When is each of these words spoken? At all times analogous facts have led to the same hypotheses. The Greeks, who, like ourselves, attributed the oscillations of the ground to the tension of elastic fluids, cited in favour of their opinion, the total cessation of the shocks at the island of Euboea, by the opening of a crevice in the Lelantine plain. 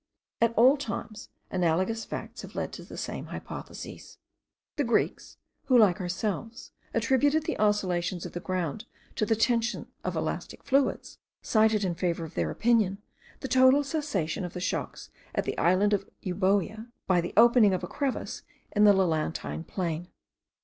At 0.41 0.55
all 0.57 0.77
times 0.77 1.29
analogous 1.51 2.05
facts 2.05 2.41
have 2.41 2.55
led 2.55 2.73
to 2.73 2.83
the 2.83 2.97
same 2.97 3.27
hypotheses. 3.27 4.17
The 4.75 4.83
Greeks, 4.83 5.37
who, 5.65 5.77
like 5.77 6.01
ourselves, 6.01 6.71
attributed 6.91 7.45
the 7.45 7.55
oscillations 7.59 8.25
of 8.25 8.31
the 8.31 8.39
ground 8.39 8.85
to 9.15 9.27
the 9.27 9.35
tension 9.35 9.91
of 10.03 10.15
elastic 10.15 10.63
fluids, 10.63 11.19
cited 11.43 11.83
in 11.83 11.93
favour 11.93 12.23
of 12.25 12.33
their 12.33 12.49
opinion, 12.49 12.97
the 13.41 13.47
total 13.47 13.83
cessation 13.83 14.43
of 14.43 14.53
the 14.53 14.59
shocks 14.59 15.11
at 15.35 15.43
the 15.43 15.55
island 15.59 15.93
of 15.93 16.09
Euboea, 16.23 16.87
by 17.05 17.21
the 17.21 17.35
opening 17.37 17.71
of 17.75 17.83
a 17.83 17.87
crevice 17.87 18.41
in 18.71 18.85
the 18.85 18.93
Lelantine 18.93 19.63
plain. 19.63 20.07